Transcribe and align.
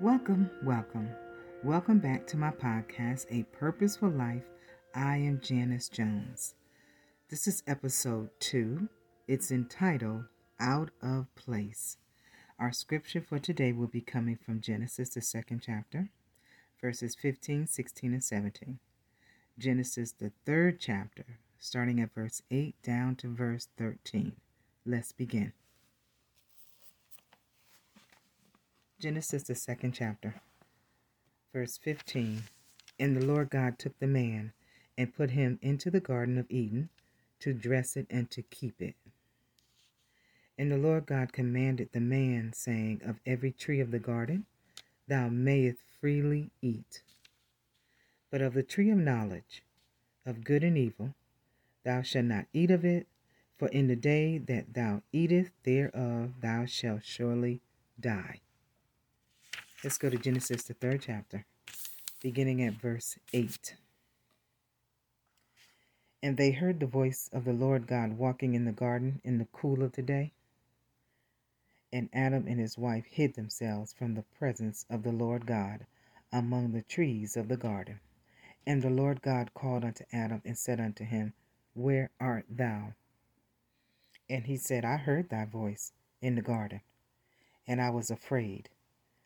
Welcome, 0.00 0.50
welcome, 0.62 1.10
welcome 1.62 1.98
back 1.98 2.26
to 2.28 2.38
my 2.38 2.52
podcast, 2.52 3.26
A 3.30 3.42
Purposeful 3.54 4.08
Life. 4.08 4.46
I 4.94 5.18
am 5.18 5.42
Janice 5.42 5.90
Jones. 5.90 6.54
This 7.28 7.46
is 7.46 7.62
episode 7.66 8.30
two. 8.40 8.88
It's 9.28 9.50
entitled 9.50 10.24
Out 10.58 10.90
of 11.02 11.26
Place. 11.34 11.98
Our 12.58 12.72
scripture 12.72 13.20
for 13.20 13.38
today 13.38 13.72
will 13.72 13.88
be 13.88 14.00
coming 14.00 14.38
from 14.42 14.62
Genesis, 14.62 15.10
the 15.10 15.20
second 15.20 15.60
chapter, 15.66 16.08
verses 16.80 17.14
15, 17.14 17.66
16, 17.66 18.14
and 18.14 18.24
17. 18.24 18.78
Genesis, 19.58 20.12
the 20.12 20.32
third 20.46 20.80
chapter, 20.80 21.26
starting 21.58 22.00
at 22.00 22.14
verse 22.14 22.40
8 22.50 22.74
down 22.82 23.16
to 23.16 23.28
verse 23.28 23.68
13. 23.76 24.32
Let's 24.86 25.12
begin. 25.12 25.52
Genesis, 29.00 29.44
the 29.44 29.54
second 29.54 29.92
chapter, 29.92 30.42
verse 31.54 31.78
15. 31.78 32.42
And 32.98 33.16
the 33.16 33.24
Lord 33.24 33.48
God 33.48 33.78
took 33.78 33.98
the 33.98 34.06
man 34.06 34.52
and 34.98 35.14
put 35.14 35.30
him 35.30 35.58
into 35.62 35.90
the 35.90 36.00
Garden 36.00 36.36
of 36.36 36.44
Eden 36.50 36.90
to 37.38 37.54
dress 37.54 37.96
it 37.96 38.06
and 38.10 38.30
to 38.30 38.42
keep 38.42 38.82
it. 38.82 38.94
And 40.58 40.70
the 40.70 40.76
Lord 40.76 41.06
God 41.06 41.32
commanded 41.32 41.88
the 41.92 42.00
man, 42.00 42.52
saying, 42.52 43.00
Of 43.02 43.20
every 43.24 43.52
tree 43.52 43.80
of 43.80 43.90
the 43.90 43.98
garden 43.98 44.44
thou 45.08 45.30
mayest 45.30 45.78
freely 45.98 46.50
eat, 46.60 47.00
but 48.30 48.42
of 48.42 48.52
the 48.52 48.62
tree 48.62 48.90
of 48.90 48.98
knowledge 48.98 49.62
of 50.26 50.44
good 50.44 50.62
and 50.62 50.76
evil 50.76 51.14
thou 51.84 52.02
shalt 52.02 52.26
not 52.26 52.44
eat 52.52 52.70
of 52.70 52.84
it, 52.84 53.06
for 53.56 53.68
in 53.68 53.88
the 53.88 53.96
day 53.96 54.36
that 54.36 54.74
thou 54.74 55.00
eatest 55.10 55.52
thereof 55.64 56.34
thou 56.42 56.66
shalt 56.66 57.02
surely 57.02 57.62
die. 57.98 58.40
Let's 59.82 59.96
go 59.96 60.10
to 60.10 60.18
Genesis, 60.18 60.64
the 60.64 60.74
third 60.74 61.00
chapter, 61.00 61.46
beginning 62.20 62.62
at 62.62 62.74
verse 62.74 63.18
8. 63.32 63.76
And 66.22 66.36
they 66.36 66.50
heard 66.50 66.80
the 66.80 66.86
voice 66.86 67.30
of 67.32 67.46
the 67.46 67.54
Lord 67.54 67.86
God 67.86 68.18
walking 68.18 68.52
in 68.52 68.66
the 68.66 68.72
garden 68.72 69.22
in 69.24 69.38
the 69.38 69.48
cool 69.52 69.82
of 69.82 69.92
the 69.92 70.02
day. 70.02 70.32
And 71.90 72.10
Adam 72.12 72.46
and 72.46 72.60
his 72.60 72.76
wife 72.76 73.06
hid 73.06 73.36
themselves 73.36 73.94
from 73.94 74.12
the 74.12 74.24
presence 74.38 74.84
of 74.90 75.02
the 75.02 75.12
Lord 75.12 75.46
God 75.46 75.86
among 76.30 76.72
the 76.72 76.82
trees 76.82 77.34
of 77.34 77.48
the 77.48 77.56
garden. 77.56 78.00
And 78.66 78.82
the 78.82 78.90
Lord 78.90 79.22
God 79.22 79.54
called 79.54 79.82
unto 79.82 80.04
Adam 80.12 80.42
and 80.44 80.58
said 80.58 80.78
unto 80.78 81.04
him, 81.04 81.32
Where 81.72 82.10
art 82.20 82.44
thou? 82.50 82.92
And 84.28 84.44
he 84.44 84.58
said, 84.58 84.84
I 84.84 84.98
heard 84.98 85.30
thy 85.30 85.46
voice 85.46 85.92
in 86.20 86.34
the 86.34 86.42
garden, 86.42 86.82
and 87.66 87.80
I 87.80 87.88
was 87.88 88.10
afraid 88.10 88.68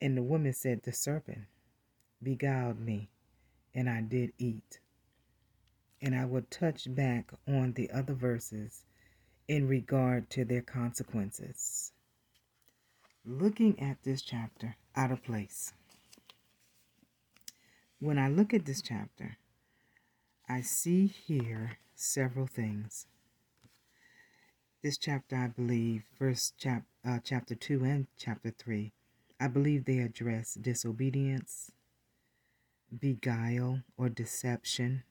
And 0.00 0.16
the 0.16 0.22
woman 0.22 0.52
said, 0.52 0.82
The 0.82 0.92
serpent 0.92 1.46
beguiled 2.22 2.80
me, 2.80 3.10
and 3.74 3.88
I 3.88 4.00
did 4.00 4.32
eat. 4.38 4.80
And 6.00 6.14
I 6.14 6.24
will 6.24 6.44
touch 6.50 6.94
back 6.94 7.32
on 7.46 7.72
the 7.72 7.90
other 7.90 8.14
verses 8.14 8.84
in 9.48 9.66
regard 9.66 10.30
to 10.30 10.44
their 10.44 10.62
consequences. 10.62 11.92
Looking 13.24 13.80
at 13.80 14.02
this 14.04 14.22
chapter 14.22 14.76
out 14.94 15.10
of 15.10 15.24
place. 15.24 15.72
When 18.00 18.18
I 18.18 18.28
look 18.28 18.54
at 18.54 18.64
this 18.64 18.80
chapter, 18.80 19.38
I 20.48 20.60
see 20.60 21.06
here 21.06 21.78
several 21.96 22.46
things. 22.46 23.06
This 24.82 24.96
chapter, 24.96 25.34
I 25.34 25.48
believe, 25.48 26.04
verse 26.16 26.52
chap, 26.56 26.84
uh, 27.04 27.18
chapter 27.24 27.56
2 27.56 27.82
and 27.82 28.06
chapter 28.16 28.50
3, 28.50 28.92
I 29.40 29.46
believe 29.48 29.84
they 29.84 29.98
address 29.98 30.54
disobedience, 30.54 31.70
beguile 32.96 33.82
or 33.96 34.08
deception, 34.08 35.04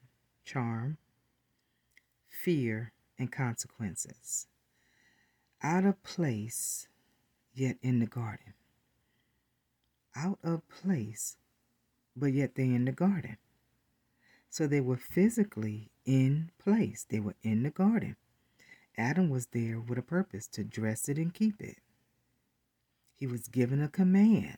charm, 0.44 0.98
fear, 2.28 2.92
and 3.18 3.32
consequences. 3.32 4.46
Out 5.62 5.84
of 5.84 6.02
place, 6.02 6.88
yet 7.54 7.78
in 7.82 8.00
the 8.00 8.06
garden. 8.06 8.54
Out 10.14 10.38
of 10.42 10.68
place, 10.68 11.36
but 12.14 12.32
yet 12.32 12.54
they 12.54 12.64
in 12.64 12.84
the 12.84 12.92
garden. 12.92 13.38
So 14.50 14.66
they 14.66 14.80
were 14.80 14.96
physically 14.96 15.90
in 16.04 16.50
place. 16.58 17.06
They 17.08 17.20
were 17.20 17.36
in 17.42 17.62
the 17.62 17.70
garden. 17.70 18.16
Adam 18.96 19.30
was 19.30 19.46
there 19.46 19.80
with 19.80 19.98
a 19.98 20.02
purpose 20.02 20.46
to 20.48 20.64
dress 20.64 21.08
it 21.08 21.18
and 21.18 21.32
keep 21.32 21.60
it. 21.62 21.78
He 23.18 23.26
was 23.26 23.48
given 23.48 23.82
a 23.82 23.88
command 23.88 24.56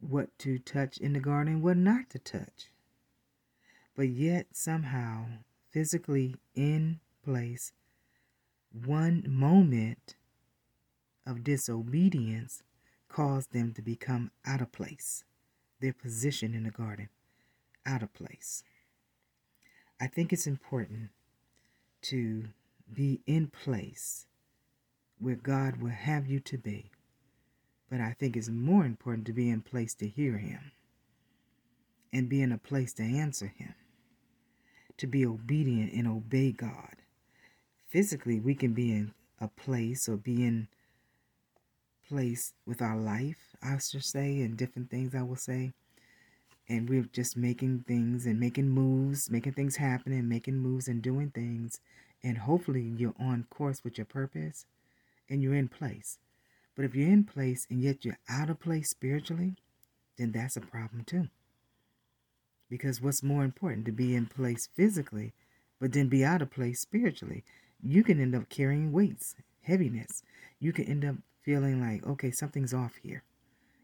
what 0.00 0.36
to 0.40 0.58
touch 0.58 0.98
in 0.98 1.12
the 1.12 1.20
garden, 1.20 1.62
what 1.62 1.76
not 1.76 2.10
to 2.10 2.18
touch. 2.18 2.72
But 3.94 4.08
yet, 4.08 4.48
somehow, 4.52 5.26
physically 5.70 6.34
in 6.56 6.98
place, 7.24 7.72
one 8.72 9.24
moment 9.28 10.16
of 11.24 11.44
disobedience 11.44 12.64
caused 13.08 13.52
them 13.52 13.72
to 13.74 13.82
become 13.82 14.32
out 14.44 14.60
of 14.60 14.72
place, 14.72 15.22
their 15.80 15.92
position 15.92 16.54
in 16.54 16.64
the 16.64 16.70
garden 16.70 17.08
out 17.86 18.02
of 18.02 18.12
place. 18.12 18.64
I 20.00 20.08
think 20.08 20.32
it's 20.32 20.48
important 20.48 21.10
to 22.02 22.46
be 22.92 23.20
in 23.26 23.46
place 23.46 24.26
where 25.20 25.36
God 25.36 25.80
will 25.80 25.90
have 25.90 26.26
you 26.26 26.40
to 26.40 26.58
be 26.58 26.90
but 27.92 28.00
I 28.00 28.16
think 28.18 28.38
it's 28.38 28.48
more 28.48 28.86
important 28.86 29.26
to 29.26 29.34
be 29.34 29.50
in 29.50 29.60
place 29.60 29.92
to 29.96 30.08
hear 30.08 30.38
Him 30.38 30.72
and 32.10 32.26
be 32.26 32.40
in 32.40 32.50
a 32.50 32.56
place 32.56 32.94
to 32.94 33.02
answer 33.02 33.52
Him, 33.54 33.74
to 34.96 35.06
be 35.06 35.26
obedient 35.26 35.92
and 35.92 36.08
obey 36.08 36.52
God. 36.52 36.96
Physically, 37.90 38.40
we 38.40 38.54
can 38.54 38.72
be 38.72 38.92
in 38.92 39.12
a 39.42 39.48
place 39.48 40.08
or 40.08 40.16
be 40.16 40.42
in 40.42 40.68
place 42.08 42.54
with 42.66 42.80
our 42.80 42.96
life, 42.96 43.54
I 43.62 43.76
should 43.76 44.04
say, 44.04 44.40
and 44.40 44.56
different 44.56 44.90
things 44.90 45.14
I 45.14 45.20
will 45.20 45.36
say. 45.36 45.72
And 46.70 46.88
we're 46.88 47.10
just 47.12 47.36
making 47.36 47.84
things 47.86 48.24
and 48.24 48.40
making 48.40 48.70
moves, 48.70 49.30
making 49.30 49.52
things 49.52 49.76
happen 49.76 50.14
and 50.14 50.30
making 50.30 50.56
moves 50.56 50.88
and 50.88 51.02
doing 51.02 51.28
things. 51.28 51.78
And 52.24 52.38
hopefully 52.38 52.94
you're 52.96 53.12
on 53.20 53.44
course 53.50 53.84
with 53.84 53.98
your 53.98 54.06
purpose 54.06 54.64
and 55.28 55.42
you're 55.42 55.54
in 55.54 55.68
place. 55.68 56.16
But 56.74 56.84
if 56.84 56.94
you're 56.94 57.10
in 57.10 57.24
place 57.24 57.66
and 57.70 57.82
yet 57.82 58.04
you're 58.04 58.18
out 58.28 58.50
of 58.50 58.60
place 58.60 58.90
spiritually, 58.90 59.56
then 60.16 60.32
that's 60.32 60.56
a 60.56 60.60
problem 60.60 61.04
too. 61.04 61.28
Because 62.70 63.02
what's 63.02 63.22
more 63.22 63.44
important 63.44 63.84
to 63.86 63.92
be 63.92 64.14
in 64.14 64.26
place 64.26 64.68
physically, 64.74 65.32
but 65.78 65.92
then 65.92 66.08
be 66.08 66.24
out 66.24 66.40
of 66.40 66.50
place 66.50 66.80
spiritually? 66.80 67.44
You 67.82 68.02
can 68.02 68.20
end 68.20 68.34
up 68.34 68.48
carrying 68.48 68.92
weights, 68.92 69.34
heaviness. 69.62 70.22
You 70.58 70.72
can 70.72 70.86
end 70.86 71.04
up 71.04 71.16
feeling 71.42 71.80
like, 71.80 72.06
okay, 72.06 72.30
something's 72.30 72.72
off 72.72 72.94
here. 73.02 73.24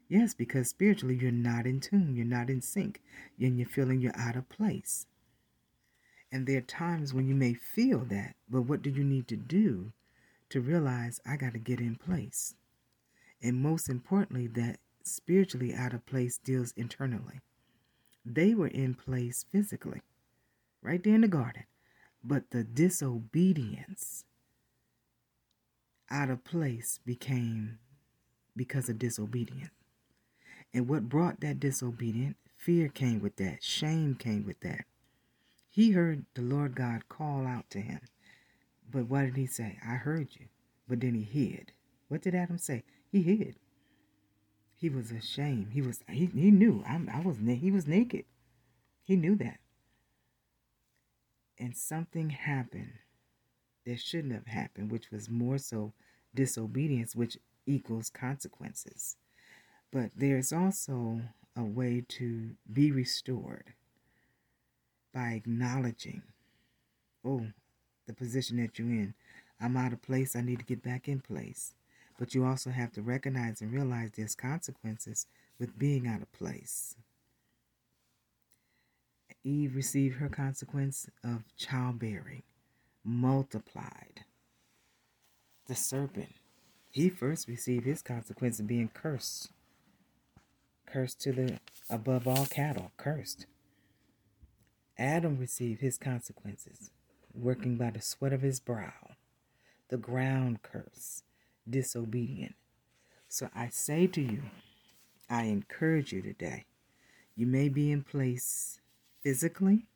Yes, 0.09 0.33
because 0.33 0.71
spiritually 0.71 1.19
you're 1.21 1.31
not 1.31 1.67
in 1.67 1.81
tune, 1.81 2.17
you're 2.17 2.25
not 2.25 2.49
in 2.49 2.62
sync, 2.62 3.03
and 3.39 3.59
you're 3.59 3.69
feeling 3.69 4.01
you're 4.01 4.17
out 4.17 4.37
of 4.37 4.49
place. 4.49 5.07
And 6.33 6.47
there 6.47 6.59
are 6.59 6.62
times 6.62 7.12
when 7.12 7.29
you 7.29 7.35
may 7.35 7.55
feel 7.55 8.01
that, 8.07 8.37
but 8.49 8.62
what 8.62 8.81
do 8.83 8.91
you 8.91 9.05
need 9.05 9.29
to 9.29 9.37
do 9.37 9.93
to 10.49 10.61
realize 10.61 11.21
I 11.27 11.37
got 11.37 11.53
to 11.53 11.59
get 11.59 11.81
in 11.81 11.97
place? 11.97 12.55
And 13.43 13.56
most 13.56 13.88
importantly, 13.88 14.46
that 14.49 14.79
spiritually 15.02 15.75
out 15.75 15.94
of 15.94 16.06
place 16.06 16.38
deals 16.38 16.73
internally. 16.76 17.40
They 18.25 18.55
were 18.55 18.69
in 18.69 18.94
place 18.94 19.46
physically, 19.50 20.02
right 20.82 21.02
there 21.02 21.14
in 21.14 21.23
the 21.23 21.29
garden, 21.29 21.64
but 22.23 22.50
the 22.50 22.64
disobedience 22.64 24.25
out 26.11 26.31
of 26.31 26.44
place 26.44 27.00
became 27.05 27.79
because 28.56 28.88
of 28.88 28.99
disobedience. 28.99 29.70
And 30.75 30.88
what 30.88 31.08
brought 31.08 31.40
that 31.40 31.61
disobedience? 31.61 32.37
Fear 32.56 32.88
came 32.88 33.20
with 33.20 33.37
that, 33.37 33.62
shame 33.62 34.14
came 34.14 34.44
with 34.44 34.61
that. 34.61 34.85
He 35.70 35.93
heard 35.93 36.25
the 36.35 36.43
Lord 36.43 36.75
God 36.75 37.08
call 37.08 37.46
out 37.46 37.70
to 37.70 37.81
him. 37.81 38.00
But 38.90 39.08
what 39.08 39.23
did 39.23 39.37
he 39.37 39.46
say? 39.46 39.79
I 39.87 39.94
heard 39.94 40.29
you. 40.32 40.46
But 40.88 41.00
then 41.00 41.14
he 41.14 41.23
hid. 41.23 41.73
What 42.08 42.23
did 42.23 42.35
Adam 42.35 42.58
say? 42.58 42.82
He 43.11 43.23
hid. 43.23 43.57
He 44.77 44.89
was 44.89 45.11
ashamed. 45.11 45.73
He 45.73 45.83
was 45.83 46.01
he, 46.09 46.27
he 46.27 46.51
knew 46.51 46.85
I, 46.87 47.01
I 47.13 47.21
was 47.21 47.39
he 47.39 47.71
was 47.71 47.87
naked. 47.87 48.25
He 49.03 49.17
knew 49.17 49.37
that. 49.37 49.59
And 51.59 51.77
something 51.77 52.31
happened 52.31 52.93
that 53.85 53.99
shouldn't 53.99 54.35
have 54.35 54.47
happened, 54.47 54.93
which 54.93 55.11
was 55.11 55.29
more 55.29 55.59
so 55.59 55.93
disobedience, 56.35 57.17
which 57.17 57.39
equals 57.67 58.11
consequences. 58.11 59.17
But 59.91 60.11
there's 60.15 60.53
also 60.53 61.23
a 61.57 61.65
way 61.65 62.05
to 62.09 62.51
be 62.71 62.93
restored 62.93 63.73
by 65.13 65.31
acknowledging, 65.31 66.23
oh, 67.25 67.47
the 68.07 68.13
position 68.15 68.59
that 68.59 68.79
you're 68.79 68.89
in. 68.89 69.15
I'm 69.61 69.77
out 69.77 69.93
of 69.93 70.03
place. 70.03 70.37
I 70.37 70.43
need 70.43 70.61
to 70.61 70.65
get 70.65 70.83
back 70.83 71.09
in 71.09 71.21
place. 71.21 71.75
But 72.19 72.35
you 72.35 72.44
also 72.44 72.70
have 72.70 72.93
to 72.93 73.03
recognize 73.03 73.62
and 73.62 73.73
realize 73.73 74.11
there's 74.11 74.35
consequences 74.35 75.26
with 75.59 75.79
being 75.79 76.06
out 76.06 76.20
of 76.20 76.32
place. 76.32 76.97
Eve 79.44 79.76
received 79.76 80.17
her 80.17 80.29
consequence 80.29 81.09
of 81.23 81.44
childbearing, 81.56 82.43
multiplied. 83.05 84.25
The 85.69 85.76
serpent, 85.76 86.35
he 86.91 87.09
first 87.09 87.47
received 87.47 87.87
his 87.87 88.03
consequence 88.03 88.59
of 88.59 88.67
being 88.67 88.91
cursed. 88.93 89.50
Cursed 90.87 91.21
to 91.21 91.32
the 91.32 91.61
above 91.88 92.26
all 92.26 92.47
cattle, 92.47 92.91
cursed. 92.97 93.47
Adam 94.99 95.38
received 95.38 95.81
his 95.81 95.97
consequences, 95.97 96.91
working 97.32 97.76
by 97.76 97.91
the 97.91 98.00
sweat 98.00 98.32
of 98.32 98.43
his 98.43 98.59
brow, 98.59 99.12
the 99.88 99.97
ground 99.97 100.62
curse, 100.62 101.23
disobedient. 101.70 102.55
So 103.29 103.49
I 103.55 103.69
say 103.69 104.06
to 104.09 104.20
you, 104.20 104.43
I 105.29 105.44
encourage 105.44 106.12
you 106.12 106.23
today. 106.23 106.65
You 107.37 107.47
may 107.47 107.69
be 107.69 107.93
in 107.93 108.03
place 108.03 108.81
physically, 109.23 109.87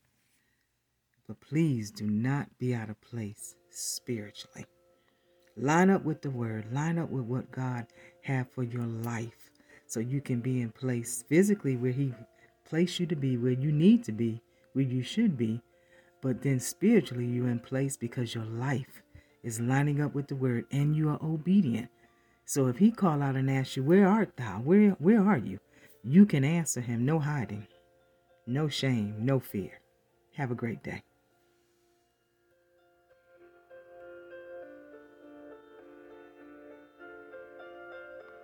but 1.26 1.40
please 1.40 1.90
do 1.90 2.06
not 2.06 2.58
be 2.58 2.74
out 2.74 2.90
of 2.90 3.00
place 3.00 3.54
spiritually. 3.70 4.66
Line 5.56 5.90
up 5.90 6.04
with 6.04 6.22
the 6.22 6.30
word, 6.30 6.72
line 6.72 6.98
up 6.98 7.10
with 7.10 7.24
what 7.24 7.50
God 7.50 7.86
have 8.22 8.50
for 8.50 8.62
your 8.62 8.86
life 8.86 9.50
so 9.86 10.00
you 10.00 10.20
can 10.20 10.40
be 10.40 10.60
in 10.60 10.70
place 10.70 11.24
physically 11.28 11.76
where 11.76 11.92
he 11.92 12.14
placed 12.64 13.00
you 13.00 13.06
to 13.06 13.16
be, 13.16 13.36
where 13.36 13.52
you 13.52 13.72
need 13.72 14.04
to 14.04 14.12
be, 14.12 14.40
where 14.72 14.84
you 14.84 15.02
should 15.02 15.36
be, 15.36 15.60
but 16.22 16.42
then 16.42 16.60
spiritually 16.60 17.26
you're 17.26 17.48
in 17.48 17.58
place 17.58 17.96
because 17.96 18.34
your 18.34 18.44
life 18.44 19.02
is 19.42 19.60
lining 19.60 20.00
up 20.00 20.14
with 20.14 20.28
the 20.28 20.36
word 20.36 20.64
and 20.70 20.96
you 20.96 21.08
are 21.08 21.22
obedient. 21.22 21.88
So 22.44 22.66
if 22.66 22.78
he 22.78 22.90
call 22.90 23.22
out 23.22 23.36
and 23.36 23.50
ask 23.50 23.76
you, 23.76 23.84
Where 23.84 24.06
art 24.06 24.36
thou? 24.36 24.60
Where 24.60 24.90
where 24.92 25.22
are 25.22 25.38
you? 25.38 25.58
You 26.04 26.26
can 26.26 26.44
answer 26.44 26.80
him, 26.80 27.04
no 27.04 27.20
hiding, 27.20 27.66
no 28.46 28.68
shame, 28.68 29.16
no 29.20 29.38
fear. 29.38 29.80
Have 30.34 30.50
a 30.50 30.56
great 30.56 30.82
day. 30.82 31.02